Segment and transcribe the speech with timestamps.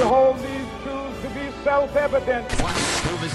[0.00, 2.50] We hold these truths to be self-evident.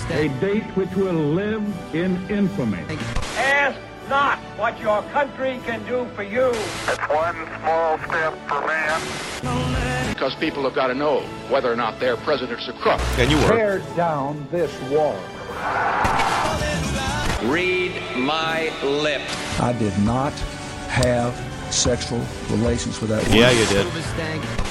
[0.09, 2.83] A date which will live in infamy.
[3.38, 3.77] Ask
[4.09, 6.47] not what your country can do for you.
[6.47, 10.11] It's one small step for man.
[10.11, 13.00] Because people have got to know whether or not their president's a crook.
[13.20, 13.50] And you were.
[13.50, 15.20] Tear down this wall.
[17.47, 19.59] Read my lips.
[19.59, 20.34] I did not
[20.89, 21.36] have
[21.71, 23.38] sexual relations with that woman.
[23.38, 24.64] Yeah, you did.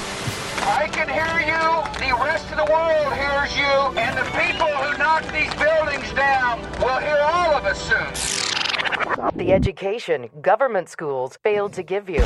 [0.85, 2.05] I can hear you.
[2.07, 3.63] The rest of the world hears you.
[3.97, 9.35] And the people who knock these buildings down will hear all of us soon.
[9.35, 12.19] The education government schools failed to give you.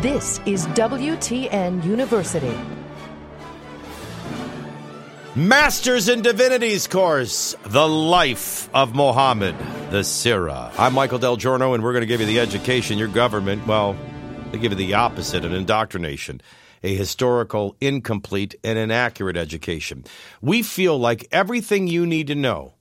[0.00, 2.58] This is WTN University.
[5.36, 9.56] Masters in Divinities course, The Life of Mohammed,
[9.90, 10.72] the Sirah.
[10.76, 13.96] I'm Michael Del Giorno, and we're going to give you the education your government, well,
[14.50, 16.42] they give you the opposite, an indoctrination,
[16.82, 20.04] a historical, incomplete, and inaccurate education.
[20.40, 22.74] We feel like everything you need to know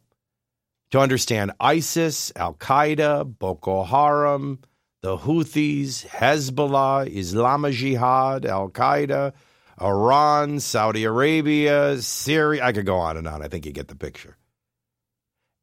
[0.91, 4.59] to understand ISIS, Al Qaeda, Boko Haram,
[5.01, 9.33] the Houthis, Hezbollah, Islamic Jihad, Al Qaeda,
[9.81, 12.63] Iran, Saudi Arabia, Syria.
[12.63, 13.41] I could go on and on.
[13.41, 14.37] I think you get the picture.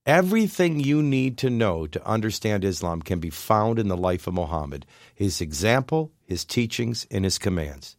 [0.07, 4.33] Everything you need to know to understand Islam can be found in the life of
[4.33, 7.98] Muhammad, his example, his teachings, and his commands.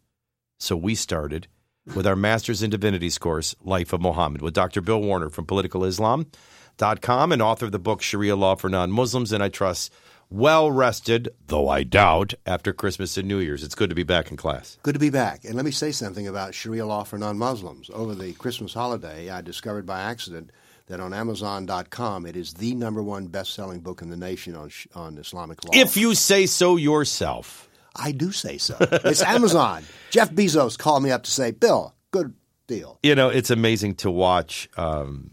[0.59, 1.47] So we started
[1.95, 4.81] with our Masters in Divinities course, Life of Muhammad, with Dr.
[4.81, 9.31] Bill Warner from politicalislam.com and author of the book Sharia Law for Non Muslims.
[9.31, 9.93] And I trust
[10.29, 13.63] well rested, though I doubt, after Christmas and New Year's.
[13.63, 14.77] It's good to be back in class.
[14.83, 15.45] Good to be back.
[15.45, 17.89] And let me say something about Sharia law for non Muslims.
[17.93, 20.51] Over the Christmas holiday, I discovered by accident
[20.87, 24.69] that on Amazon.com it is the number one best selling book in the nation on,
[24.93, 25.71] on Islamic law.
[25.73, 27.68] If you say so yourself.
[27.95, 28.77] I do say so.
[28.79, 29.83] It's Amazon.
[30.09, 32.33] Jeff Bezos called me up to say, Bill, good
[32.67, 32.99] deal.
[33.03, 35.31] You know, it's amazing to watch um,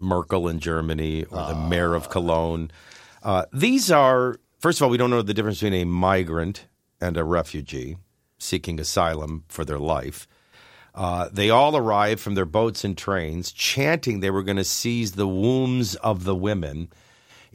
[0.00, 2.70] Merkel in Germany or the uh, mayor of Cologne.
[3.22, 6.66] Uh, these are, first of all, we don't know the difference between a migrant
[7.00, 7.96] and a refugee
[8.38, 10.26] seeking asylum for their life.
[10.94, 15.12] Uh, they all arrived from their boats and trains, chanting they were going to seize
[15.12, 16.88] the wombs of the women.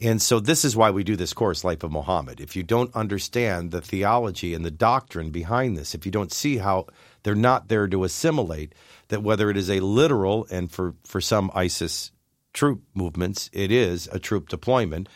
[0.04, 2.42] And so, this is why we do this course, Life of Muhammad.
[2.42, 6.58] If you don't understand the theology and the doctrine behind this, if you don't see
[6.58, 6.88] how
[7.24, 8.76] they're not there to assimilate,
[9.08, 12.12] that whether it is a literal, and for, for some ISIS
[12.52, 15.08] troop movements, it is a troop deployment,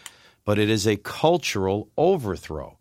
[0.46, 2.78] but it is a cultural overthrow.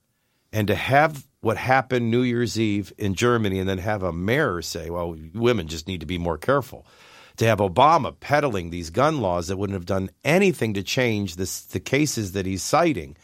[0.52, 4.62] And to have what happened New Year's Eve in Germany and then have a mayor
[4.62, 6.86] say, well, women just need to be more careful.
[7.36, 11.62] To have Obama peddling these gun laws that wouldn't have done anything to change this,
[11.62, 13.16] the cases that he's citing,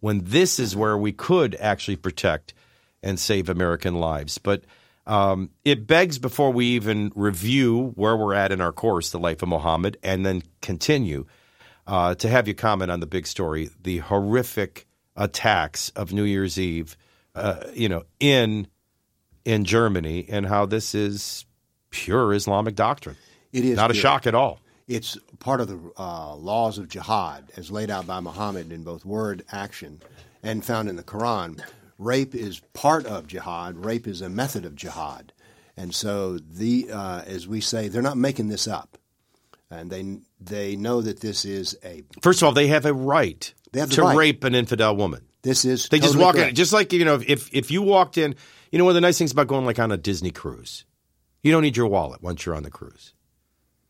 [0.00, 2.54] when this is where we could actually protect
[3.02, 4.38] and save American lives.
[4.38, 4.64] But
[5.06, 9.42] um, it begs before we even review where we're at in our course, The Life
[9.42, 11.26] of Muhammad, and then continue
[11.86, 14.86] uh, to have you comment on the big story, the horrific
[15.16, 16.96] attacks of New Year's Eve,
[17.34, 18.68] uh, you know, in
[19.44, 21.46] in Germany, and how this is
[21.90, 23.16] pure Islamic doctrine.
[23.52, 24.60] It is not a shock at all.
[24.86, 29.04] It's part of the uh, laws of jihad, as laid out by Muhammad in both
[29.04, 30.00] word, action,
[30.42, 31.62] and found in the Quran.
[31.98, 33.84] Rape is part of jihad.
[33.84, 35.32] Rape is a method of jihad,
[35.76, 38.98] and so the uh, as we say, they're not making this up
[39.70, 42.02] and they they know that this is a.
[42.22, 44.16] First of all, they have a right have to right.
[44.16, 45.26] rape an infidel woman.
[45.42, 46.50] This is they totally just walk correct.
[46.50, 48.34] in, just like you know, if if you walked in,
[48.72, 50.84] you know, one of the nice things about going like on a Disney cruise,
[51.42, 53.14] you don't need your wallet once you're on the cruise,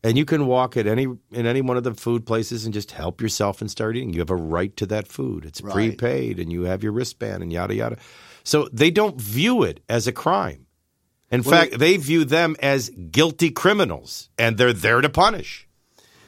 [0.03, 2.91] and you can walk at any in any one of the food places and just
[2.91, 4.13] help yourself and start eating.
[4.13, 5.45] You have a right to that food.
[5.45, 5.73] It's Right.
[5.73, 7.97] prepaid, and you have your wristband and yada yada.
[8.43, 10.65] So they don't view it as a crime.
[11.31, 15.67] In Well, fact, they view them as guilty criminals, and they're there to punish.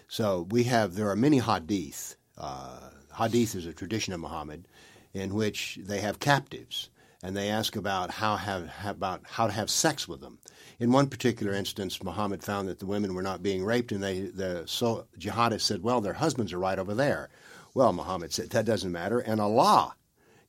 [0.07, 2.15] So we have there are many hadith.
[2.37, 4.67] Uh, hadith is a tradition of Muhammad,
[5.13, 6.89] in which they have captives
[7.23, 10.39] and they ask about how have about how to have sex with them.
[10.79, 14.21] In one particular instance, Muhammad found that the women were not being raped, and they
[14.21, 17.29] the so jihadists said, "Well, their husbands are right over there."
[17.73, 19.95] Well, Muhammad said that doesn't matter, and Allah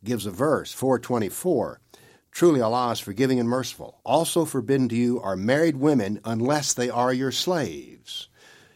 [0.02, 1.80] gives a verse 424.
[2.32, 4.00] Truly, Allah is forgiving and merciful.
[4.04, 8.28] Also forbidden to you are married women unless they are your slaves.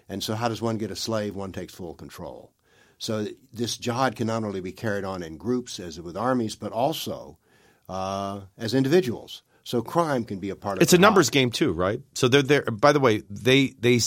[0.09, 1.35] And so, how does one get a slave?
[1.35, 2.53] One takes full control.
[2.99, 6.71] So, this jihad can not only be carried on in groups, as with armies, but
[6.71, 7.39] also
[7.89, 9.43] uh, as individuals.
[9.65, 12.01] So, crime can be a part of It's a numbers game too, right?
[12.15, 12.63] So they're there.
[12.63, 14.01] By the way, they they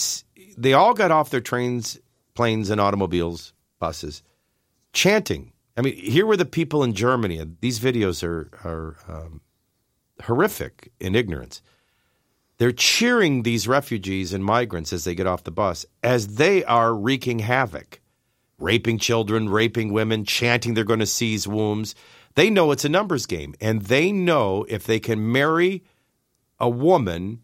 [0.56, 1.98] they all got off their trains,
[2.34, 4.22] planes, and automobiles, buses,
[4.94, 5.52] chanting.
[5.76, 7.38] I mean, here were the people in Germany.
[7.38, 9.40] and These videos are are um,
[10.22, 11.62] horrific in ignorance.
[12.58, 16.94] they're cheering these refugees and migrants as they get off the bus as they are
[16.94, 18.00] wreaking havoc,
[18.58, 21.94] raping children, raping women, chanting they're going to seize wombs.
[22.34, 25.84] They know it's a numbers game, and they know if they can marry
[26.58, 27.42] a woman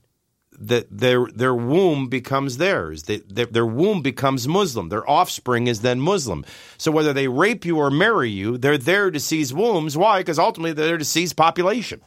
[0.58, 3.04] that their their womb becomes theirs.
[3.04, 4.88] They, their, their womb becomes Muslim.
[4.88, 6.44] Their offspring is then Muslim.
[6.78, 9.96] So whether they rape you or marry you, they're there to seize wombs.
[9.96, 10.20] Why?
[10.20, 12.00] Because ultimately they're there to seize population.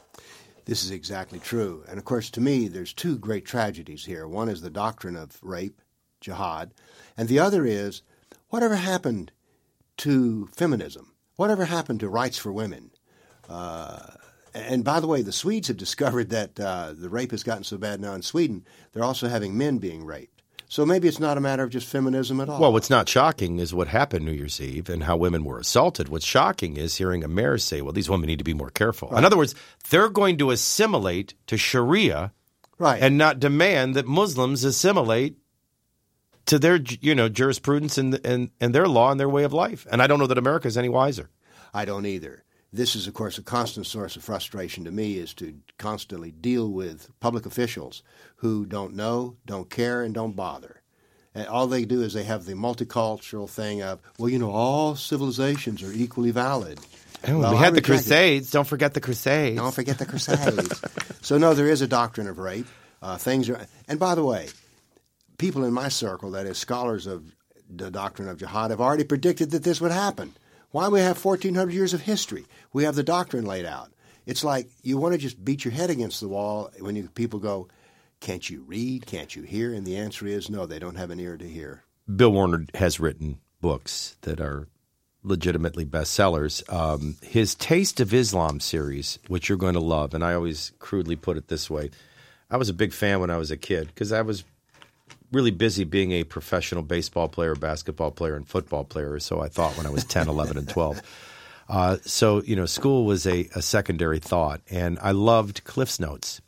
[0.64, 1.84] This is exactly true.
[1.88, 4.26] And of course, to me, there's two great tragedies here.
[4.26, 5.80] One is the doctrine of rape,
[6.20, 6.72] jihad,
[7.16, 8.02] and the other is
[8.48, 9.32] whatever happened
[9.98, 11.09] to feminism?
[11.40, 12.90] Whatever happened to rights for women?
[13.48, 13.98] Uh,
[14.52, 17.78] and by the way, the Swedes have discovered that uh, the rape has gotten so
[17.78, 20.42] bad now in Sweden, they're also having men being raped.
[20.68, 22.60] So maybe it's not a matter of just feminism at all.
[22.60, 26.10] Well, what's not shocking is what happened New Year's Eve and how women were assaulted.
[26.10, 29.08] What's shocking is hearing a mayor say, well, these women need to be more careful.
[29.08, 29.20] Right.
[29.20, 29.54] In other words,
[29.88, 32.34] they're going to assimilate to Sharia
[32.76, 33.02] right.
[33.02, 35.38] and not demand that Muslims assimilate
[36.46, 39.86] to their you know jurisprudence and, and, and their law and their way of life.
[39.90, 41.30] And I don't know that America is any wiser.
[41.72, 45.34] I don't either this is, of course, a constant source of frustration to me is
[45.34, 48.02] to constantly deal with public officials
[48.36, 50.82] who don't know, don't care, and don't bother.
[51.34, 54.94] And all they do is they have the multicultural thing of, well, you know, all
[54.96, 56.78] civilizations are equally valid.
[57.26, 58.48] Oh, well, we had the Crusades.
[58.48, 58.52] It.
[58.52, 59.56] Don't forget the Crusades.
[59.56, 60.82] Don't forget the Crusades.
[61.20, 62.66] so no, there is a doctrine of rape.
[63.02, 64.48] Uh, things are, and by the way,
[65.40, 67.34] people in my circle, that is scholars of
[67.68, 70.36] the doctrine of jihad, have already predicted that this would happen.
[70.70, 72.44] Why we have 1,400 years of history?
[72.72, 73.90] We have the doctrine laid out.
[74.26, 77.40] It's like you want to just beat your head against the wall when you, people
[77.40, 77.68] go,
[78.20, 79.06] Can't you read?
[79.06, 79.72] Can't you hear?
[79.72, 81.84] And the answer is no, they don't have an ear to hear.
[82.14, 84.68] Bill Warner has written books that are
[85.22, 86.70] legitimately bestsellers.
[86.72, 91.16] Um, his Taste of Islam series, which you're going to love, and I always crudely
[91.16, 91.90] put it this way
[92.50, 94.44] I was a big fan when I was a kid because I was
[95.32, 99.18] really busy being a professional baseball player, basketball player, and football player.
[99.20, 101.02] So I thought when I was 10, 11, and 12.
[101.68, 104.60] Uh, so, you know, school was a, a secondary thought.
[104.70, 106.40] And I loved Cliff's Notes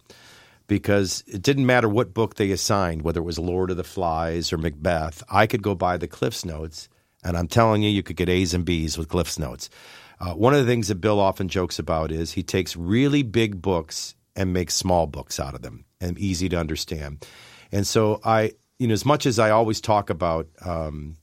[0.66, 4.52] because it didn't matter what book they assigned, whether it was Lord of the Flies
[4.52, 6.88] or Macbeth, I could go buy the Cliff's Notes.
[7.22, 9.70] And I'm telling you, you could get A's and B's with Cliff's Notes.
[10.18, 13.60] Uh, one of the things that Bill often jokes about is he takes really big
[13.60, 17.26] books and makes small books out of them and easy to understand.
[17.70, 18.52] And so I,
[18.82, 21.16] you know, as much as I always talk about um,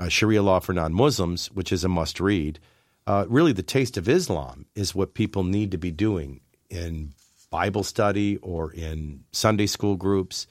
[0.00, 2.58] uh, Sharia law for non Muslims, which is a must read,
[3.06, 6.40] uh, really the taste of Islam is what people need to be doing
[6.70, 7.12] in
[7.50, 10.46] Bible study or in Sunday school groups.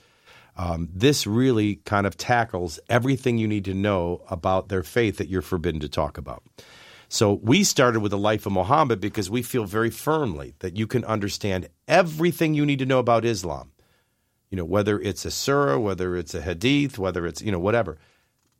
[0.57, 5.27] Um, this really kind of tackles everything you need to know about their faith that
[5.27, 6.43] you're forbidden to talk about.
[7.09, 10.85] So we started with the life of Muhammad because we feel very firmly that you
[10.85, 13.71] can understand everything you need to know about Islam
[14.49, 17.97] you know, whether it's a surah, whether it's a hadith, whether it's, you know, whatever,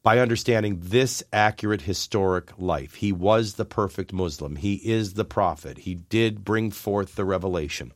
[0.03, 2.95] by understanding this accurate historic life.
[2.95, 4.55] He was the perfect Muslim.
[4.55, 5.79] He is the prophet.
[5.79, 7.91] He did bring forth the revelation.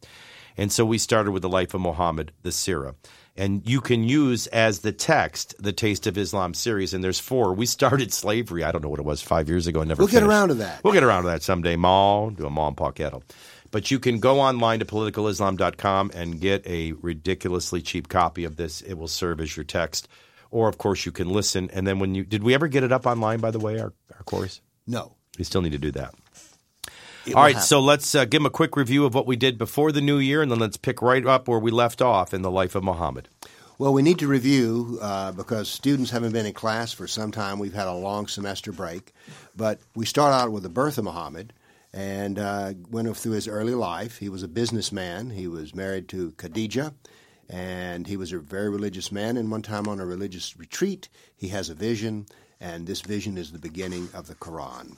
[0.58, 2.96] And so we started with the life of Muhammad, the Sirah.
[3.38, 7.54] And you can use as the text the Taste of Islam series, and there's four.
[7.54, 10.10] We started slavery, I don't know what it was, five years ago, and never We'll
[10.10, 10.24] finished.
[10.24, 10.84] get around to that.
[10.84, 11.78] We'll get around to that someday.
[11.78, 13.24] Ma, do a Ma and Pa Kettle.
[13.72, 18.82] But you can go online to politicalislam.com and get a ridiculously cheap copy of this.
[18.82, 20.08] It will serve as your text.
[20.52, 21.70] Or, of course, you can listen.
[21.72, 23.94] And then when you did we ever get it up online, by the way, our,
[24.14, 24.62] our course?
[24.86, 25.16] No.
[25.38, 26.14] We still need to do that.
[27.26, 27.68] It All right, happen.
[27.68, 30.18] so let's uh, give them a quick review of what we did before the new
[30.18, 32.84] year, and then let's pick right up where we left off in the life of
[32.84, 33.30] Muhammad.
[33.78, 37.58] Well, we need to review uh, because students haven't been in class for some time.
[37.58, 39.12] We've had a long semester break.
[39.56, 41.54] But we start out with the birth of Muhammad
[41.94, 44.18] and uh, went through his early life.
[44.18, 45.32] He was a businessman.
[45.32, 46.94] He was married to Khadijah,
[47.50, 49.38] and he was a very religious man.
[49.38, 52.28] And one time on a religious retreat, he has a vision,
[52.60, 54.98] and this vision is the beginning of the Quran.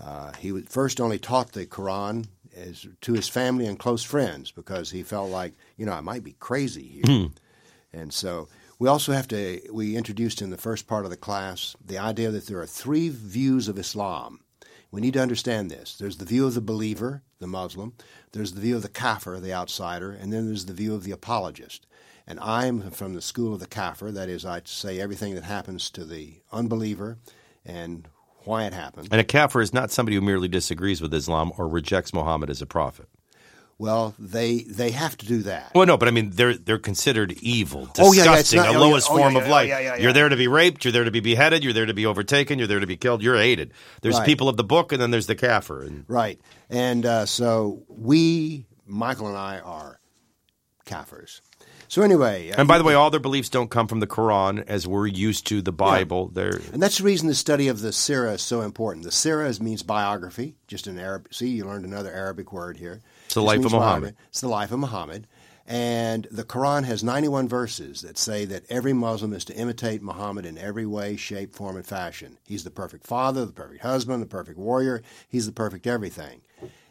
[0.00, 2.26] Uh, he first only taught the Quran
[2.56, 6.24] as, to his family and close friends because he felt like, you know, I might
[6.24, 7.04] be crazy here.
[7.92, 11.76] And so we also have to, we introduced in the first part of the class
[11.84, 14.40] the idea that there are three views of Islam.
[14.94, 15.96] We need to understand this.
[15.96, 17.94] There's the view of the believer, the Muslim,
[18.30, 21.10] there's the view of the kafir, the outsider, and then there's the view of the
[21.10, 21.88] apologist.
[22.28, 25.90] And I'm from the school of the kafir, that is, I say everything that happens
[25.90, 27.18] to the unbeliever
[27.66, 28.06] and
[28.44, 29.08] why it happened.
[29.10, 32.62] And a kafir is not somebody who merely disagrees with Islam or rejects Muhammad as
[32.62, 33.08] a prophet.
[33.76, 35.72] Well, they they have to do that.
[35.74, 38.68] Well, no, but I mean they're they're considered evil, disgusting, Oh, yeah, yeah, not- a
[38.68, 39.68] oh, yeah, lowest oh, yeah, form yeah, of yeah, life.
[39.68, 41.94] yeah, yeah, You're there to be raped, you're there to be beheaded, you're there to
[41.94, 43.22] be overtaken, you're there to be killed.
[43.22, 43.72] You're hated.
[44.02, 44.26] There's Right.
[44.26, 45.82] people of the book, and then there's the kafir.
[45.82, 46.40] And Right.
[46.70, 49.98] And uh, so we, Michael and I, are
[50.86, 51.40] kafirs.
[51.88, 54.64] So anyway, uh, And by the way, all their beliefs don't come from the Quran
[54.66, 56.28] as we're used to the Bible.
[56.28, 59.04] They're And that's the reason the study of the Sirah is so important.
[59.04, 61.28] The Sirah means biography, just an Arab.
[61.32, 63.00] See, you learned another Arabic word here.
[63.34, 64.16] It's the life of means Muhammad.
[64.28, 65.26] It's the life of Muhammad.
[65.66, 70.44] And the Quran has 91 verses that say that every Muslim is to imitate Muhammad
[70.44, 72.38] in every way, shape, form, and fashion.
[72.46, 75.02] He's the perfect father, the perfect husband, the perfect warrior.
[75.26, 76.42] He's the perfect everything.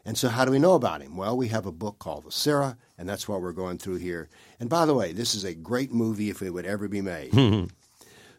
[0.06, 1.16] And so, how do we know about him?
[1.16, 4.28] Well, we have a book called the Sirah, and that's what we're going through here.
[4.60, 7.32] And by the way, this is a great movie if it would ever be made.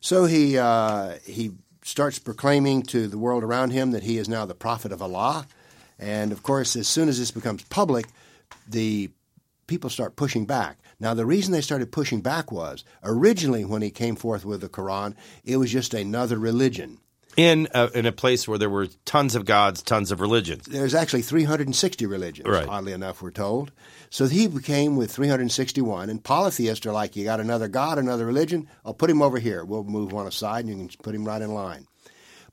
[0.04, 4.44] So he uh, he starts proclaiming to the world around him that he is now
[4.44, 5.46] the prophet of Allah,
[5.98, 8.06] and of course, as soon as this becomes public,
[8.68, 9.10] the
[9.66, 10.78] people start pushing back.
[11.00, 14.68] Now, the reason they started pushing back was originally when he came forth with the
[14.68, 16.98] Quran, it was just another religion.
[17.36, 20.66] in a, in a place where there were tons of gods, tons of religions.
[20.66, 22.68] There's actually 360 religions, Right.
[22.68, 23.72] oddly enough, we're told.
[24.08, 28.68] So he became with 361, and polytheists are like, you got another god, another religion?
[28.84, 29.64] I'll put him over here.
[29.64, 31.88] We'll move one aside, and you can put him right in line.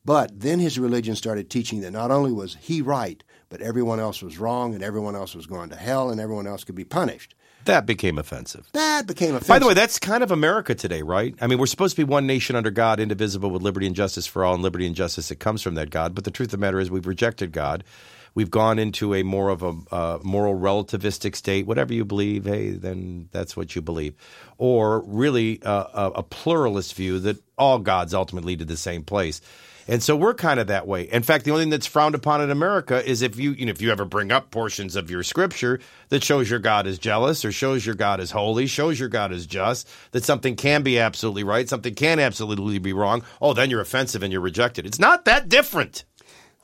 [0.03, 4.24] But then his religion started teaching that not only was he right, but everyone else
[4.24, 7.36] was wrong, and everyone else was going to hell, and everyone else could be punished.
[7.65, 8.67] That became offensive.
[8.72, 9.50] That became offensive.
[9.50, 11.36] By the way, that's kind of America today, right?
[11.39, 14.25] I mean, we're supposed to be one nation under God, indivisible, with liberty and justice
[14.25, 16.15] for all, and liberty and justice that comes from that God.
[16.15, 17.84] But the truth of the matter is, we've rejected God.
[18.34, 21.67] We've gone into a more of a uh, moral relativistic state.
[21.67, 24.15] Whatever you believe, hey, then that's what you believe.
[24.58, 29.03] Or really uh, a, a pluralist view that all gods ultimately lead to the same
[29.03, 29.41] place.
[29.91, 31.03] And so we're kind of that way.
[31.03, 33.71] In fact, the only thing that's frowned upon in America is if you, you know,
[33.71, 37.43] if you ever bring up portions of your scripture that shows your God is jealous
[37.43, 40.98] or shows your God is holy, shows your God is just, that something can be
[40.98, 43.21] absolutely right, something can absolutely be wrong.
[43.41, 44.86] Oh, then you're offensive and you're rejected.
[44.86, 46.05] It's not that different.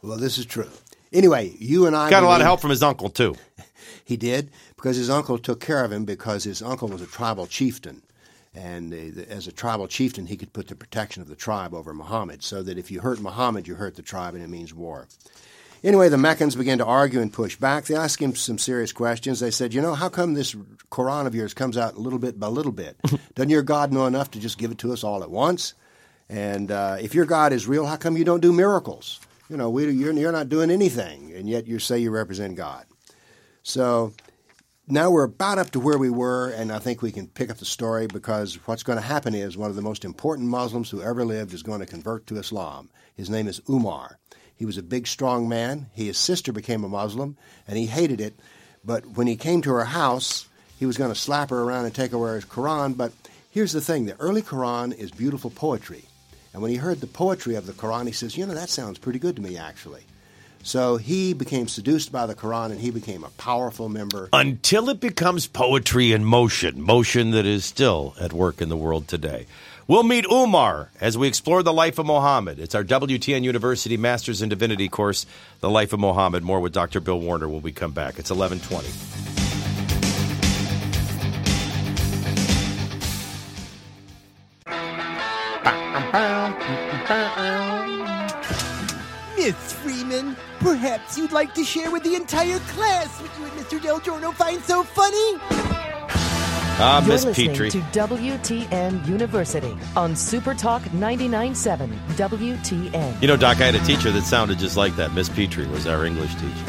[0.01, 0.69] well, this is true.
[1.11, 3.35] Anyway, you and I Got a lot of help from his uncle too.
[4.05, 7.45] He did because his uncle took care of him because his uncle was a tribal
[7.45, 8.03] chieftain.
[8.57, 11.93] And uh, as a tribal chieftain, he could put the protection of the tribe over
[11.93, 15.07] Muhammad, so that if you hurt Muhammad, you hurt the tribe, and it means war.
[15.83, 17.85] Anyway, the Meccans began to argue and push back.
[17.85, 19.39] They asked him some serious questions.
[19.39, 20.55] They said, You know, how come this
[20.89, 22.97] Quran of yours comes out little bit by little bit?
[23.35, 25.75] Doesn't your God know enough to just give it to us all at once?
[26.27, 29.19] And uh, if your God is real, how come you don't do miracles?
[29.49, 32.85] You know, we, you're, you're not doing anything, and yet you say you represent God.
[33.61, 34.13] So
[34.87, 37.57] now we're about up to where we were, and I think we can pick up
[37.57, 41.01] the story because what's going to happen is one of the most important Muslims who
[41.01, 42.89] ever lived is going to convert to Islam.
[43.15, 44.17] His name is Umar.
[44.55, 45.87] He was a big, strong man.
[45.93, 47.35] His sister became a Muslim,
[47.67, 48.39] and he hated it.
[48.85, 50.47] But when he came to her house,
[50.79, 52.95] he was going to slap her around and take away his Quran.
[52.95, 53.11] But
[53.51, 56.05] here's the thing the early Quran is beautiful poetry.
[56.53, 58.99] And when he heard the poetry of the Quran, he says, You know, that sounds
[58.99, 60.03] pretty good to me, actually.
[60.63, 64.29] So he became seduced by the Quran and he became a powerful member.
[64.33, 69.07] until it becomes poetry in motion, motion that is still at work in the world
[69.07, 69.45] today.
[69.87, 72.59] We'll meet Umar as we explore the life of Muhammad.
[72.59, 75.25] It's our WTN University Masters in Divinity course,
[75.61, 76.43] The Life of Muhammad.
[76.43, 76.99] More with Dr.
[76.99, 78.19] Bill Warner when we come back.
[78.19, 78.89] It's 1120.
[89.37, 90.35] Miss Freeman,
[90.67, 93.81] perhaps you'd like to share with the entire class what you and Mr.
[93.81, 95.39] Del Giorno find so funny?
[96.79, 97.71] Ah, Miss Petrie.
[97.71, 103.21] to WTN University on Super Supertalk 99.7 WTN.
[103.21, 105.13] You know, Doc, I had a teacher that sounded just like that.
[105.13, 106.65] Miss Petrie was our English teacher.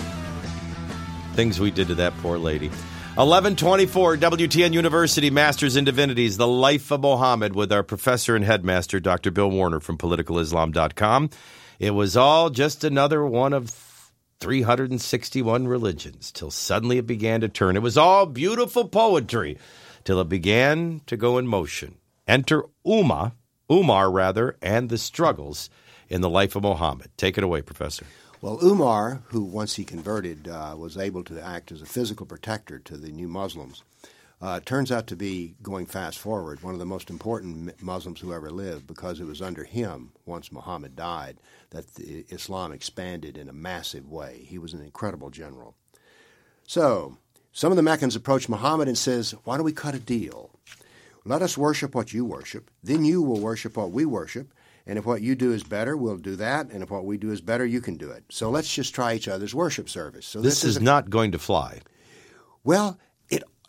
[1.35, 2.69] Things we did to that poor lady.
[3.17, 9.01] 1124 WTN University Masters in Divinities, The Life of Mohammed, with our professor and headmaster,
[9.01, 9.33] Dr.
[9.33, 11.31] Bill Warner from politicalislam.com.
[11.81, 13.88] It was all just another one of
[14.41, 17.77] 361 religions till suddenly it began to turn.
[17.77, 19.59] It was all beautiful poetry
[20.05, 21.97] till it began to go in motion.
[22.27, 23.33] Enter Umar,
[23.71, 25.71] Umar rather, and the struggles
[26.09, 27.11] in the life of Mohammed.
[27.17, 28.07] Take it away, Professor.
[28.41, 32.79] Well, Umar, who once he converted uh, was able to act as a physical protector
[32.79, 33.83] to the new Muslims,
[34.41, 38.33] uh, turns out to be, going fast forward, one of the most important Muslims who
[38.33, 41.39] ever lived because it was under him, once Muhammad died,
[41.71, 44.47] that the Islam expanded in a massive way.
[44.49, 45.75] He was an incredible general.
[46.67, 47.17] So,
[47.53, 50.51] some of the Meccans approach Muhammad and says, "Why don't we cut a deal?
[51.25, 54.55] Let us worship what you worship, then you will worship what we worship,
[54.87, 57.31] and if what you do is better, we'll do that, and if what we do
[57.33, 58.25] is better, you can do it.
[58.31, 61.39] So let's just try each other's worship service." So This, is a- not going to
[61.39, 61.81] fly.
[62.65, 62.99] well,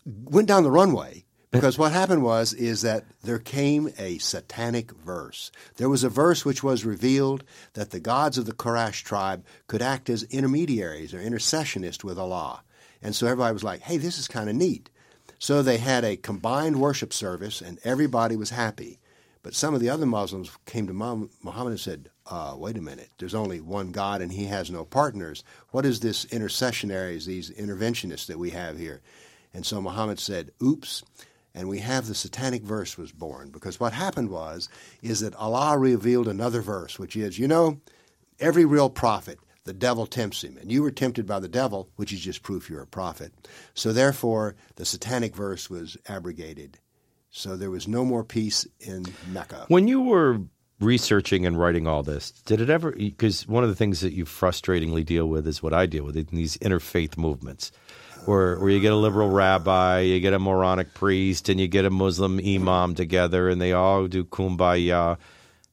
[0.09, 5.51] went down the runway because what happened was is that there came a satanic verse.
[5.77, 9.81] There was a verse which was revealed that the gods of the Quraysh tribe could
[9.81, 12.63] act as intermediaries or intercessionists with Allah.
[13.01, 14.89] And so everybody was like, "Hey, this is kind of neat."
[15.39, 18.99] So they had a combined worship service, and everybody was happy.
[19.41, 23.09] But some of the other Muslims came to Muhammad and said, uh, wait a minute,
[23.17, 25.43] there's only one God and he has no partners.
[25.71, 29.01] What is this intercessionaries, these interventionists that we have here?
[29.53, 31.03] And so Muhammad said, oops.
[31.55, 34.69] And we have the satanic verse was born because what happened was
[35.01, 37.81] is that Allah revealed another verse, which is, you know,
[38.39, 40.57] every real prophet, the devil tempts him.
[40.57, 43.33] And you were tempted by the devil, which is just proof you're a prophet.
[43.73, 46.79] So therefore, the satanic verse was abrogated.
[47.31, 49.65] So there was no more peace in Mecca.
[49.67, 50.41] When you were
[50.79, 52.91] researching and writing all this, did it ever?
[52.91, 56.15] Because one of the things that you frustratingly deal with is what I deal with
[56.15, 57.71] in these interfaith movements,
[58.25, 61.85] where where you get a liberal rabbi, you get a moronic priest, and you get
[61.85, 65.17] a Muslim imam together, and they all do kumbaya,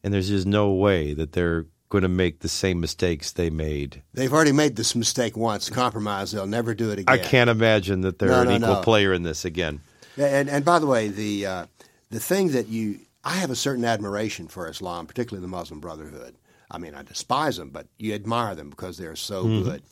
[0.02, 4.02] and there's just no way that they're going to make the same mistakes they made.
[4.12, 6.32] They've already made this mistake once, compromise.
[6.32, 7.14] They'll never do it again.
[7.14, 8.80] I can't imagine that they're No, an no, equal no.
[8.82, 9.80] player in this again.
[10.16, 11.66] And and by the way, the uh,
[12.10, 16.36] the thing that you I have a certain admiration for Islam, particularly the Muslim Brotherhood.
[16.70, 19.62] I mean, I despise them, but you admire them because they're so Mhm.
[19.64, 19.82] good.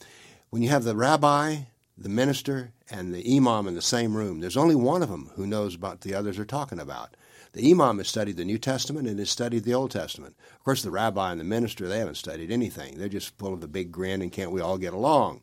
[0.51, 1.57] When you have the rabbi,
[1.97, 5.47] the minister, and the imam in the same room, there's only one of them who
[5.47, 7.17] knows what the others are talking about.
[7.53, 10.37] The imam has studied the New Testament and has studied the Old Testament.
[10.57, 12.99] Of course, the rabbi and the minister, they haven't studied anything.
[12.99, 15.43] They're just full of the big grin and can't we all get along?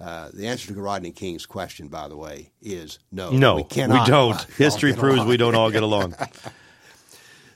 [0.00, 3.30] Uh, the answer to Rodney King's question, by the way, is no.
[3.30, 4.06] No, we cannot.
[4.06, 4.42] we don't.
[4.58, 5.28] History proves along.
[5.28, 6.14] we don't all get along.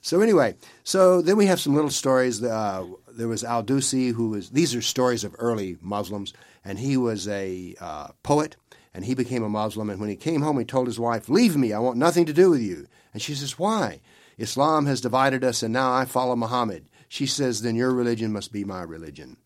[0.02, 2.42] So anyway, so then we have some little stories.
[2.42, 4.50] Uh, there was Al Dusi, who was.
[4.50, 6.32] These are stories of early Muslims,
[6.64, 8.56] and he was a uh, poet,
[8.92, 9.90] and he became a Muslim.
[9.90, 11.72] And when he came home, he told his wife, "Leave me.
[11.72, 14.00] I want nothing to do with you." And she says, "Why?
[14.38, 18.52] Islam has divided us, and now I follow Muhammad." She says, "Then your religion must
[18.52, 19.36] be my religion."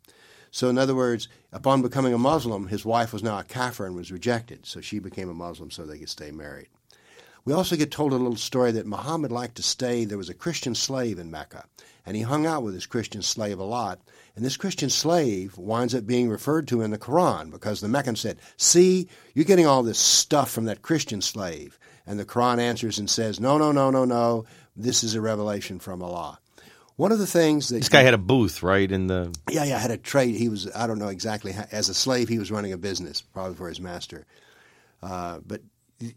[0.50, 3.97] So, in other words, upon becoming a Muslim, his wife was now a kafir and
[3.97, 4.66] was rejected.
[4.66, 6.68] So she became a Muslim so they could stay married.
[7.44, 10.04] We also get told a little story that Muhammad liked to stay.
[10.04, 11.66] There was a Christian slave in Mecca,
[12.06, 14.00] and he hung out with this Christian slave a lot.
[14.34, 18.16] And this Christian slave winds up being referred to in the Quran because the Meccan
[18.16, 21.78] said, See, you're getting all this stuff from that Christian slave.
[22.06, 24.47] And the Quran answers and says, No, no, no, no, no.
[24.75, 26.40] This is a revelation from Allah.
[26.97, 28.90] One of the things that This guy had a booth, right?
[28.90, 30.36] In the yeah, yeah, had a trade.
[30.36, 33.21] He was, I don't know exactly, how, as a slave, he was running a business,
[33.21, 34.26] probably for his master.
[35.02, 35.60] Uh, but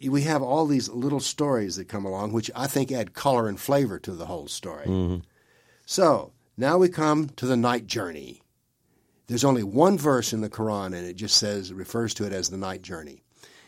[0.07, 3.59] we have all these little stories that come along, which I think add color and
[3.59, 4.85] flavor to the whole story.
[4.85, 5.17] Mm-hmm.
[5.85, 8.41] So now we come to the night journey.
[9.27, 12.49] There's only one verse in the Quran, and it just says, refers to it as
[12.49, 13.23] the night journey.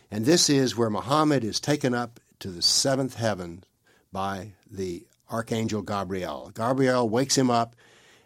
[0.09, 3.63] And this is where Muhammad is taken up to the seventh heaven
[4.11, 6.51] by the archangel Gabriel.
[6.55, 7.75] Gabriel wakes him up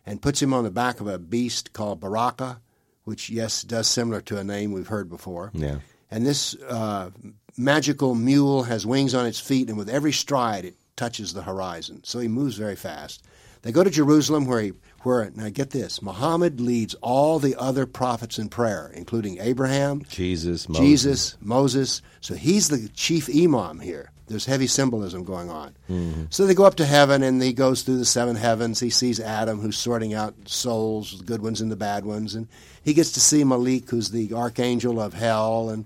[0.05, 2.61] and puts him on the back of a beast called Baraka,
[3.03, 5.51] which, yes, does similar to a name we've heard before.
[5.53, 5.79] yeah.
[6.13, 7.09] And this uh,
[7.57, 12.01] magical mule has wings on its feet, and with every stride, it touches the horizon.
[12.03, 13.23] So he moves very fast.
[13.63, 17.85] They go to Jerusalem, where he, where now get this, Muhammad leads all the other
[17.85, 20.85] prophets in prayer, including Abraham, Jesus, Moses.
[20.85, 22.01] Jesus, Moses.
[22.21, 24.09] So he's the chief imam here.
[24.27, 25.75] There's heavy symbolism going on.
[25.89, 26.27] Mhm.
[26.29, 28.79] So they go up to heaven, and he goes through the seven heavens.
[28.79, 32.47] He sees Adam, who's sorting out souls, the good ones and the bad ones, and
[32.81, 35.85] he gets to see Malik, who's the archangel of hell, and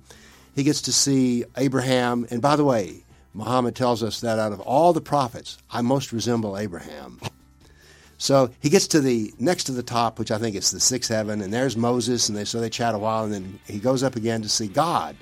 [0.56, 2.28] he gets to see Abraham.
[2.30, 3.04] And by the way,
[3.34, 7.20] Muhammad tells us that out of all the prophets, I most resemble Abraham.
[8.18, 11.10] So he gets to the next to the top, which I think is the sixth
[11.10, 14.04] heaven, and there's Moses, and they so they chat a while, and then he goes
[14.04, 15.16] up again to see God,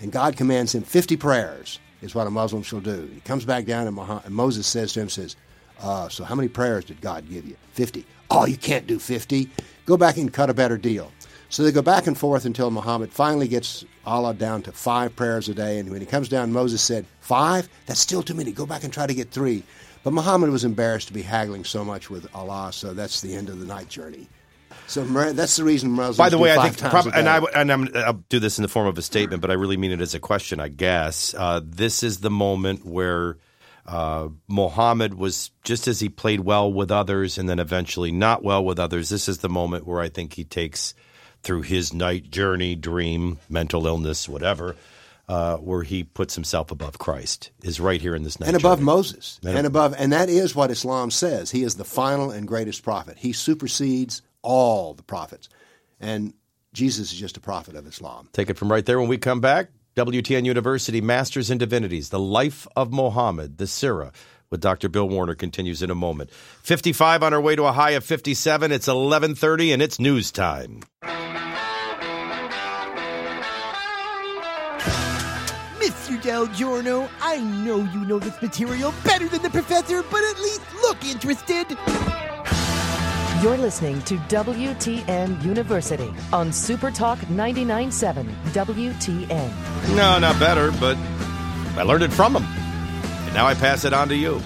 [0.00, 3.08] and God commands him fifty prayers is what a Muslim shall do.
[3.14, 5.36] He comes back down, and, Muhammad, and Moses says to him, says,
[5.80, 7.56] uh, "So how many prayers did God give you?
[7.72, 8.06] Fifty.
[8.30, 9.50] Oh, you can't do fifty.
[9.84, 11.12] Go back and cut a better deal."
[11.52, 15.50] So they go back and forth until Muhammad finally gets Allah down to five prayers
[15.50, 15.78] a day.
[15.78, 17.68] And when he comes down, Moses said, Five?
[17.84, 18.52] That's still too many.
[18.52, 19.62] Go back and try to get three.
[20.04, 23.48] But Muhammad was embarrassed to be haggling so much with Allah, so that's the end
[23.48, 24.28] of the night journey.
[24.86, 27.88] So that's the reason Muslims By the way, I think, prob- and I and I'm,
[27.94, 30.14] I'll do this in the form of a statement, but I really mean it as
[30.14, 30.60] a question.
[30.60, 33.38] I guess uh, this is the moment where
[33.86, 38.64] uh, Muhammad was just as he played well with others, and then eventually not well
[38.64, 39.08] with others.
[39.08, 40.94] This is the moment where I think he takes
[41.42, 44.76] through his night journey, dream, mental illness, whatever,
[45.28, 47.50] uh, where he puts himself above Christ.
[47.62, 48.80] Is right here in this night and above.
[48.80, 51.50] Moses, And- and above, and that is what Islam says.
[51.50, 53.16] He is the final and greatest prophet.
[53.18, 55.48] He supersedes all the prophets,
[56.00, 56.34] and
[56.72, 58.28] Jesus is just a prophet of Islam.
[58.32, 59.68] Take it from right there when we come back.
[59.94, 64.12] WTN University Masters in Divinities, The Life of Mohammed, the Sirah,
[64.48, 64.88] with Dr.
[64.88, 66.30] Bill Warner continues in a moment.
[66.62, 68.72] 55 on our way to a high of 57.
[68.72, 70.80] It's 11:30 and it's news time.
[76.22, 80.60] Del Giorno, I know you know this material better than the professor, but at least
[80.74, 81.76] look interested.
[83.42, 89.96] You're listening to WTN University on Supertalk 99.7 WTN.
[89.96, 90.96] No, not better, but
[91.76, 92.44] I learned it from him.
[92.44, 94.40] And now I pass it on to you.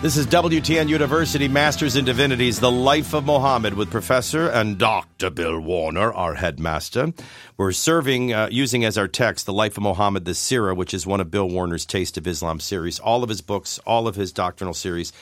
[0.00, 5.28] This is WTN University Masters in Divinities, The Life of Muhammad with Professor and Dr.
[5.28, 7.12] Bill Warner, our headmaster.
[7.56, 11.04] We're serving, uh, using as our text, The Life of Muhammad, the Sirah, which is
[11.04, 13.00] one of Bill Warner's Taste of Islam series.
[13.00, 15.12] All of his books, all of his doctrinal series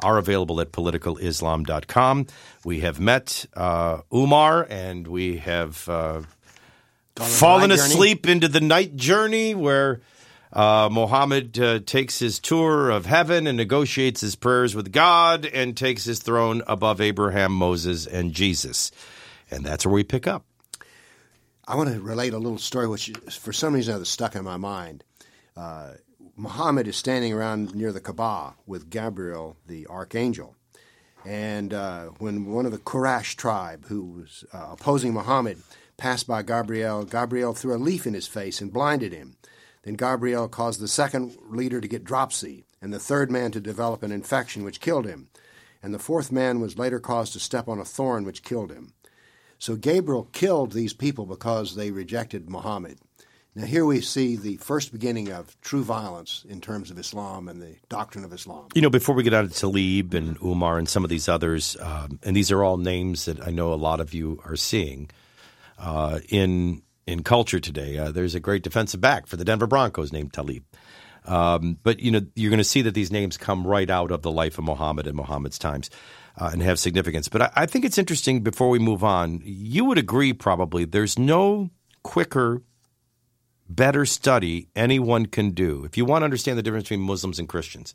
[0.00, 2.26] are available at politicalislam.com.
[2.62, 6.20] We have met uh, Umar and we have uh,
[7.14, 10.02] fallen asleep into the night journey where
[10.52, 15.76] uh, Muhammad uh, takes his tour of heaven and negotiates his prayers with God and
[15.76, 18.90] takes his throne above Abraham, Moses, and Jesus.
[19.50, 20.44] And that's where we pick up.
[21.68, 24.56] I want to relate a little story, which for some reason is stuck in my
[24.56, 25.02] mind.
[25.56, 25.94] Uh,
[26.36, 30.54] Muhammad is standing around near the Kaaba with Gabriel, the archangel.
[31.24, 35.58] And uh, when one of the Quraysh tribe, who was uh, opposing Muhammad,
[35.96, 39.36] passed by Gabriel, Gabriel threw a leaf in his face and blinded him.
[39.86, 44.02] Then Gabriel caused the second leader to get dropsy, and the third man to develop
[44.02, 45.28] an infection which killed him.
[45.80, 48.94] And the fourth man was later caused to step on a thorn which killed him.
[49.60, 52.98] So Gabriel killed these people because they rejected Muhammad.
[53.54, 57.62] Now, here we see the first beginning of true violence in terms of Islam and
[57.62, 58.66] the doctrine of Islam.
[58.74, 61.76] You know, before we get on to Talib and Umar and some of these others,
[61.80, 65.10] um, and these are all names that I know a lot of you are seeing
[65.78, 67.98] uh, in in culture today.
[67.98, 70.64] Uh, there's a great defensive back for the Denver Broncos named Talib.
[71.24, 74.22] Um, but you know, you're going to see that these names come right out of
[74.22, 75.90] the life of Muhammad and Muhammad's times.
[76.38, 77.28] Uh, and have significance.
[77.28, 81.18] But I, I think it's interesting before we move on, you would agree probably there's
[81.18, 81.70] no
[82.02, 82.60] quicker
[83.70, 85.84] better study anyone can do.
[85.84, 87.94] If you want to understand the difference between Muslims and Christians,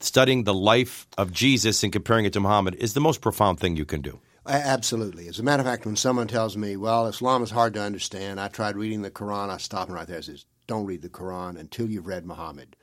[0.00, 3.76] studying the life of Jesus and comparing it to Muhammad is the most profound thing
[3.76, 4.20] you can do.
[4.46, 5.28] Absolutely.
[5.28, 8.38] As a matter of fact, when someone tells me, well, Islam is hard to understand,
[8.40, 11.08] I tried reading the Quran, I stop them right there and says, don't read the
[11.08, 12.76] Quran until you've read Muhammad.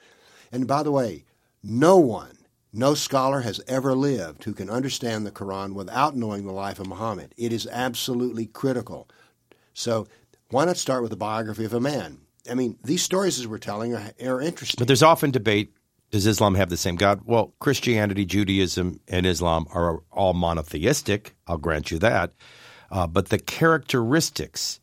[0.52, 1.26] And by the way,
[1.64, 2.38] no one,
[2.74, 6.88] no scholar has ever lived who can understand the Quran without knowing the life of
[6.88, 7.34] Muhammad.
[7.38, 9.08] It is absolutely critical.
[9.74, 10.08] So
[10.50, 12.22] why not start with the biography of a man?
[12.50, 14.78] I mean, these stories as we're telling are, are interesting.
[14.80, 15.74] But there's often debate
[16.12, 17.22] does Islam have the same God?
[17.26, 21.36] Well, Christianity, Judaism, and Islam are all monotheistic.
[21.48, 22.34] I'll grant you that.
[22.92, 24.82] Uh, but the characteristics,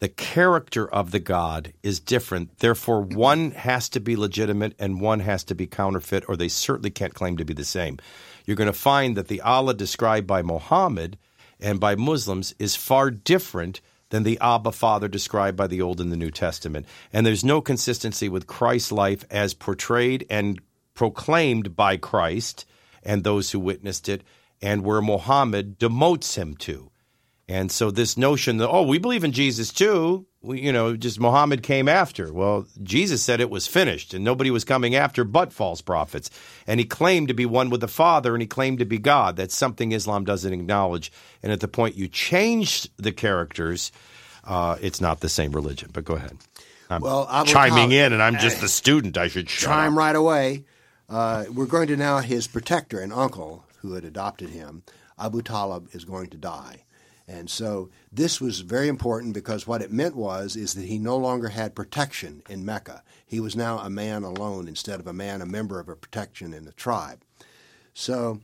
[0.00, 2.58] the character of the God is different.
[2.58, 6.90] Therefore, one has to be legitimate and one has to be counterfeit, or they certainly
[6.90, 7.98] can't claim to be the same.
[8.44, 11.16] You're going to find that the Allah described by Muhammad
[11.58, 16.12] and by Muslims is far different than the Abba Father described by the Old and
[16.12, 16.86] the New Testament.
[17.12, 20.60] And there's no consistency with Christ's life as portrayed and
[20.94, 22.64] proclaimed by Christ
[23.02, 24.22] and those who witnessed it,
[24.60, 26.90] and where Muhammad demotes him to.
[27.48, 31.62] And so this notion that, oh, we believe in Jesus too, you know, just Muhammad
[31.62, 32.32] came after.
[32.32, 36.30] Well, Jesus said it was finished and nobody was coming after but false prophets.
[36.66, 39.36] And he claimed to be one with the Father and he claimed to be God.
[39.36, 41.12] That's something Islam doesn't acknowledge.
[41.42, 43.92] And at the point you change the characters,
[44.44, 45.90] uh, it's not the same religion.
[45.92, 46.36] But go ahead.
[46.88, 49.18] I'm well, Abu chiming in and I'm just the student.
[49.18, 49.98] I should chime up.
[49.98, 50.64] right away.
[51.08, 54.82] Uh, we're going to now his protector and uncle who had adopted him,
[55.18, 56.84] Abu Talib, is going to die.
[57.28, 61.16] And so this was very important because what it meant was is that he no
[61.16, 63.02] longer had protection in Mecca.
[63.26, 66.54] He was now a man alone instead of a man, a member of a protection
[66.54, 67.22] in the tribe.
[67.94, 68.40] So,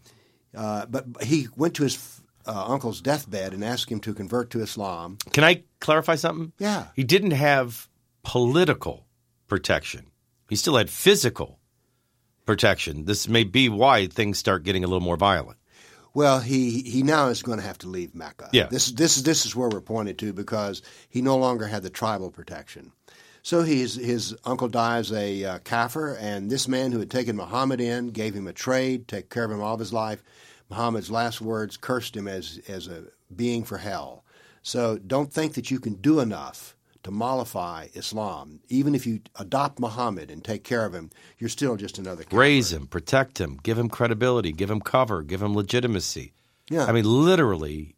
[0.56, 4.60] uh, but he went to his uh, uncle's deathbed and asked him to convert to
[4.60, 5.18] Islam.
[5.32, 6.52] Can I clarify something?
[6.58, 6.86] Yeah.
[6.96, 7.88] He didn't have
[8.24, 9.06] political
[9.46, 10.06] protection.
[10.48, 11.60] He still had physical
[12.46, 13.04] protection.
[13.04, 15.58] This may be why things start getting a little more violent.
[16.14, 18.50] Well, he he now is going to have to leave Mecca.
[18.52, 18.66] Yeah.
[18.66, 22.30] This this this is where we're pointed to because he no longer had the tribal
[22.30, 22.92] protection.
[23.44, 27.80] So he's, his uncle dies a uh, kafir, and this man who had taken Muhammad
[27.80, 30.22] in gave him a trade, take care of him all of his life.
[30.70, 34.24] Muhammad's last words cursed him as as a being for hell.
[34.62, 38.60] So don't think that you can do enough to mollify Islam.
[38.68, 42.36] Even if you adopt Muhammad and take care of him, you're still just another kafir.
[42.36, 46.32] Raise him, protect him, give him credibility, give him cover, give him legitimacy.
[46.70, 46.84] Yeah.
[46.84, 47.96] I mean, literally,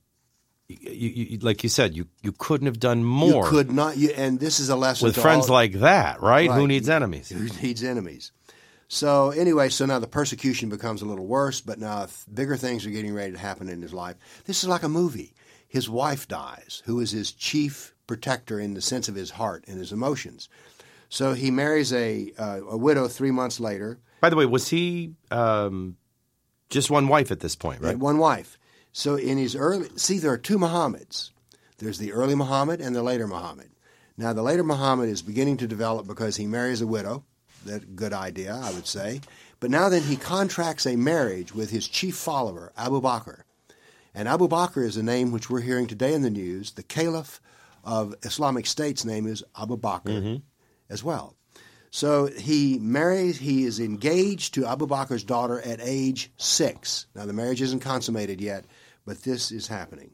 [0.68, 4.10] you, you, like you said, you, you couldn't have done more You could not, you,
[4.10, 6.50] and this is a lesson with friends all- like that, right?
[6.50, 7.28] Who needs enemies?
[7.28, 8.32] Who needs enemies?
[8.88, 12.86] So anyway, so now the persecution becomes a little worse, but now th- bigger things
[12.86, 14.16] are getting ready to happen in his life.
[14.44, 15.34] This is like a movie.
[15.66, 19.78] His wife dies, who is his chief protector in the sense of his heart and
[19.78, 20.48] his emotions.
[21.08, 23.98] So he marries a uh, a widow three months later.
[24.20, 25.96] By the way, was he um,
[26.70, 27.98] just one wife at this point, right?
[27.98, 28.58] one wife.
[28.92, 31.30] So in his early, see, there are two Muhammads.
[31.78, 33.70] There's the early Muhammad and the later Muhammad.
[34.16, 37.24] Now, the later Muhammad is beginning to develop because he marries a widow.
[37.64, 39.20] That good idea, I would say.
[39.58, 43.42] But now then, he contracts a marriage with his chief follower, Abu Bakr.
[44.14, 46.72] And Abu Bakr is a name which we're hearing today in the news.
[46.72, 47.40] The Caliph
[47.84, 50.36] of Islamic State's name is Abu Bakr mm-hmm.
[50.90, 51.36] as well.
[51.90, 57.06] So he marries, he is engaged to Abu Bakr's daughter at age six.
[57.14, 58.64] Now, the marriage isn't consummated yet,
[59.06, 60.10] but this is happening.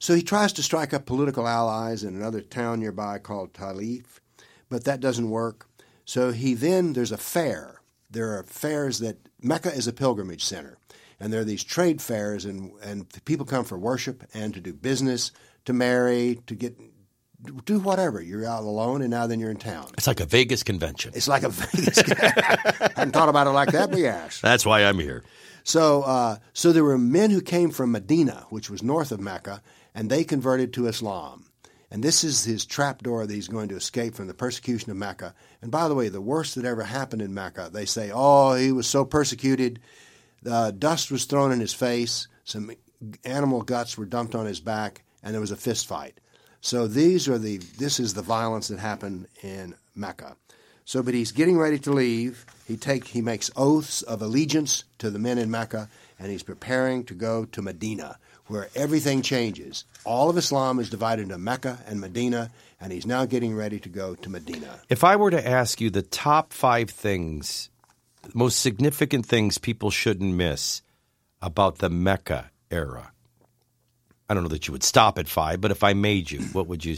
[0.00, 4.18] So he tries to strike up political allies in another town nearby called Talif,
[4.68, 5.68] but that doesn't work.
[6.04, 7.80] So he then, there's a fair.
[8.10, 10.78] There are fairs that, Mecca is a pilgrimage center,
[11.20, 14.72] and there are these trade fairs, and, and people come for worship and to do
[14.72, 15.30] business,
[15.66, 16.76] to marry, to get,
[17.64, 18.20] do whatever.
[18.20, 19.90] You're out alone, and now then you're in town.
[19.96, 21.12] It's like a Vegas convention.
[21.14, 21.98] It's like a Vegas.
[22.08, 24.40] I hadn't thought about it like that, but yes.
[24.40, 25.24] That's why I'm here.
[25.64, 29.62] So, uh, so there were men who came from Medina, which was north of Mecca,
[29.94, 31.44] and they converted to Islam.
[31.90, 35.34] And this is his trapdoor that he's going to escape from the persecution of Mecca.
[35.60, 38.70] And by the way, the worst that ever happened in Mecca, they say, oh, he
[38.70, 39.80] was so persecuted.
[40.48, 42.70] Uh, dust was thrown in his face, some
[43.24, 46.18] animal guts were dumped on his back, and there was a fist fight.
[46.60, 50.36] So these are the this is the violence that happened in Mecca.
[50.84, 52.44] So, but he's getting ready to leave.
[52.66, 57.04] He take he makes oaths of allegiance to the men in Mecca, and he's preparing
[57.04, 59.84] to go to Medina, where everything changes.
[60.04, 63.88] All of Islam is divided into Mecca and Medina, and he's now getting ready to
[63.88, 64.80] go to Medina.
[64.88, 67.70] If I were to ask you the top five things,
[68.34, 70.82] most significant things people shouldn't miss
[71.40, 73.12] about the Mecca era,
[74.30, 76.68] I don't know that you would stop at five, but if I made you, what
[76.68, 76.96] would you?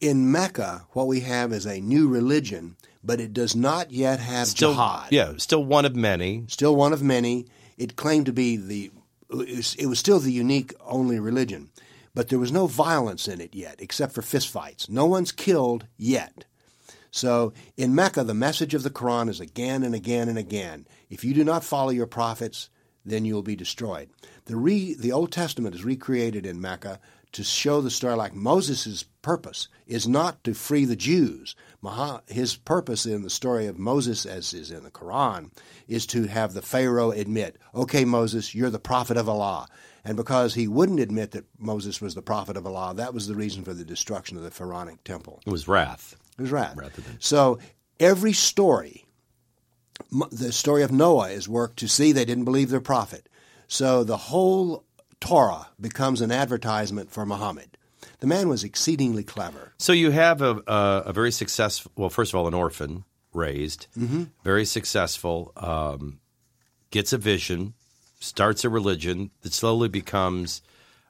[0.00, 4.46] In Mecca, what we have is a new religion, but it does not yet have
[4.46, 5.08] Still, jihad.
[5.10, 6.44] yeah, still one of many.
[6.46, 7.46] Still one of many.
[7.76, 8.92] It claimed to be the.
[9.30, 11.70] It was still the unique only religion,
[12.14, 14.88] but there was no violence in it yet, except for fistfights.
[14.88, 16.44] No one's killed yet.
[17.10, 21.24] So in Mecca, the message of the Quran is again and again and again: if
[21.24, 22.70] you do not follow your prophets,
[23.04, 24.10] then you will be destroyed.
[24.48, 26.98] The re, the Old Testament is recreated in Mecca
[27.32, 31.54] to show the story like Moses' purpose is not to free the Jews.
[32.26, 35.50] His purpose in the story of Moses, as is in the Quran,
[35.86, 39.68] is to have the Pharaoh admit, okay, Moses, you're the prophet of Allah.
[40.02, 43.34] And because he wouldn't admit that Moses was the prophet of Allah, that was the
[43.34, 45.42] reason for the destruction of the Pharaonic temple.
[45.46, 46.16] It was wrath.
[46.38, 46.76] It was wrath.
[46.76, 47.58] Rather than- So
[48.00, 49.04] every story,
[50.32, 53.28] the story of Noah is worked to see they didn't believe their prophet.
[53.68, 54.84] So the whole
[55.20, 57.76] Torah becomes an advertisement for Muhammad.
[58.20, 59.74] The man was exceedingly clever.
[59.78, 63.86] So you have a, a, a very successful, well, first of all, an orphan raised,
[63.96, 64.24] Mm-hmm.
[64.42, 66.18] very successful, um,
[66.90, 67.74] gets a vision,
[68.18, 70.62] starts a religion that slowly becomes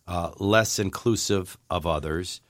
[0.07, 2.41] uh, less inclusive of others,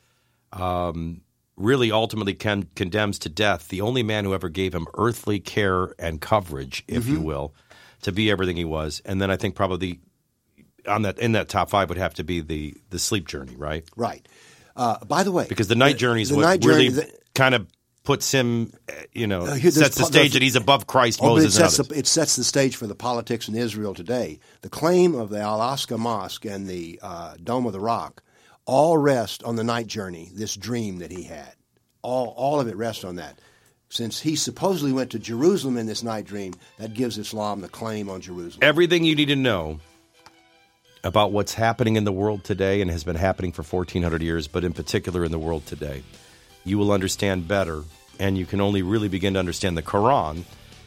[0.53, 1.21] um,
[1.57, 5.92] really ultimately con- condemns to death the only man who ever gave him earthly care
[5.99, 7.12] and coverage, if Mm-hmm.
[7.14, 7.55] you will,
[8.03, 9.03] to be everything he was.
[9.05, 10.01] And then I think probably
[10.87, 13.85] on that in that top five would have to be the the sleep journey, right?
[13.97, 14.27] Right.
[14.77, 17.19] Uh, by the way, because the night journey is the what night really journey- the-
[17.35, 17.67] kind of
[18.05, 18.73] puts him,
[19.13, 21.71] you know, Uh, here- sets the stage that he's above Christ, Oh, it Moses, and
[21.71, 24.39] sets, the, it sets the stage for the politics in Israel today.
[24.63, 28.23] The claim of the Al-Aqsa Mosque and the uh, Dome of the Rock
[28.65, 31.53] all rest on the night journey, this dream that he had.
[32.03, 33.39] All, all of it rests on that.
[33.90, 38.11] Since he supposedly went to Jerusalem in this night dream, that gives Islam the claim
[38.11, 38.61] on Jerusalem.
[38.62, 39.81] Everything you need to know
[41.05, 44.64] about what's happening in the world today and has been happening for 1400 years, but
[44.64, 46.03] in particular in the world today,
[46.64, 47.83] you will understand better.
[48.20, 50.44] And you can only really begin to understand the Quran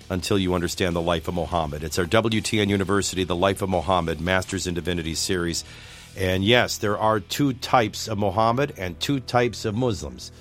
[0.10, 1.84] until you understand the life of Muhammad.
[1.84, 5.64] It's our WTN University, The Life of Muhammad Masters in Divinity series.
[6.18, 10.34] And yes, there are two types of Muhammad and two types of Muslims.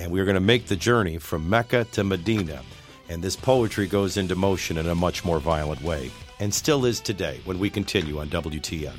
[0.00, 2.62] And we're going to make the journey from Mecca to Medina.
[3.10, 7.00] And this poetry goes into motion in a much more violent way, and still is
[7.00, 8.96] today when we continue on WTN.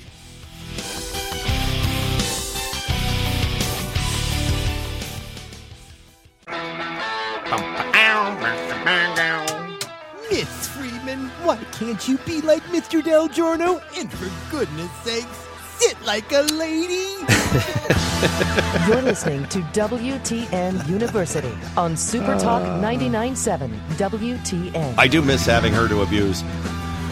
[10.29, 13.03] Miss Freeman, why can't you be like Mr.
[13.03, 13.81] Del Giorno?
[13.97, 15.47] And for goodness sakes,
[15.81, 16.93] sit like a lady.
[18.87, 22.79] You're listening to WTN University on Super Talk uh.
[22.79, 24.95] 99.7 WTN.
[24.97, 26.43] I do miss having her to abuse.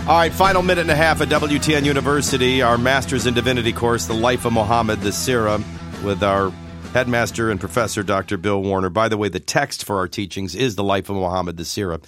[0.01, 4.05] All right, final minute and a half at WTN University, our Masters in Divinity course,
[4.05, 5.63] The Life of Muhammad, the Sirah,
[6.03, 6.51] with our
[6.93, 8.37] Headmaster and Professor Dr.
[8.37, 8.89] Bill Warner.
[8.89, 12.03] By the way, the text for our teachings is The Life of Muhammad the Sirah,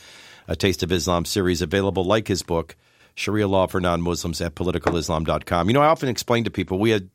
[0.48, 2.76] a Taste of Islam series available like his book,
[3.16, 5.68] Sharia Law for Non Muslims at politicalislam.com.
[5.68, 7.10] You know, I often explain to people we had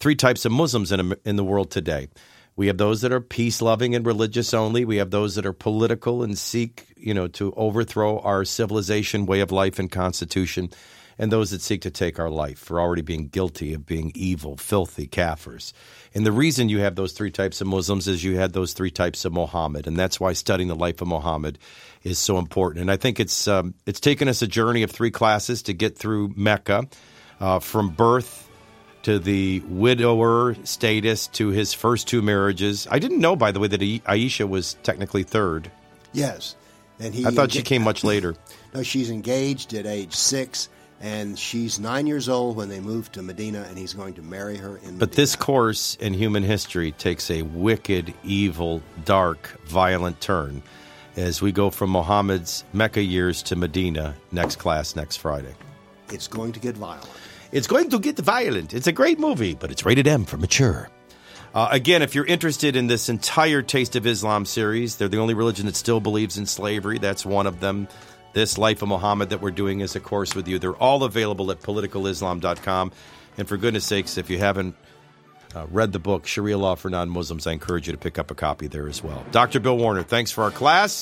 [0.00, 2.08] three types of Muslims in, in the world today.
[2.54, 4.84] We have those that are peace loving and religious only.
[4.84, 9.40] We have those that are political and seek, you know, to overthrow our civilization, way
[9.40, 10.68] of life, and constitution.
[11.18, 14.56] And those that seek to take our life for already being guilty of being evil,
[14.56, 15.72] filthy kafirs.
[16.14, 18.90] And the reason you have those three types of Muslims is you had those three
[18.90, 21.58] types of Muhammad, and that's why studying the life of Muhammad
[22.04, 22.82] is so important.
[22.82, 25.96] And I think it's um, it's taken us a journey of three classes to get
[25.96, 26.86] through Mecca,
[27.40, 28.48] uh, from birth
[29.02, 32.86] to the widower status to his first two marriages.
[32.90, 35.70] I didn't know, by the way, that Aisha was technically third.
[36.12, 36.56] Yes,
[37.00, 37.26] and he.
[37.26, 38.34] I thought she came much later.
[38.74, 40.68] No, she's engaged at age six,
[41.00, 44.56] and she's nine years old when they move to Medina, and he's going to marry
[44.56, 44.82] her in.
[44.82, 44.98] Medina.
[44.98, 50.62] But this course in human history takes a wicked, evil, dark, violent turn
[51.16, 54.14] as we go from Muhammad's Mecca years to Medina.
[54.30, 55.54] Next class next Friday.
[56.10, 57.08] It's going to get violent.
[57.52, 58.74] It's going to get violent.
[58.74, 60.88] It's a great movie, but it's rated M for mature.
[61.54, 65.34] Uh, again, if you're interested in this entire Taste of Islam series, they're the only
[65.34, 66.98] religion that still believes in slavery.
[66.98, 67.88] That's one of them.
[68.32, 70.58] This Life of Muhammad that we're doing is a course with you.
[70.58, 72.92] They're all available at politicalislam.com.
[73.36, 74.74] And for goodness sakes, if you haven't
[75.54, 78.30] uh, read the book Sharia Law for Non Muslims, I encourage you to pick up
[78.30, 79.24] a copy there as well.
[79.30, 79.60] Dr.
[79.60, 81.00] Bill Warner, thanks for our class.